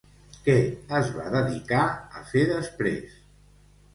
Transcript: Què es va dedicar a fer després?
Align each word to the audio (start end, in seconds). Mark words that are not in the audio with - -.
Què 0.45 0.53
es 0.99 1.11
va 1.17 1.25
dedicar 1.35 1.83
a 2.19 2.23
fer 2.31 2.43
després? 2.53 3.15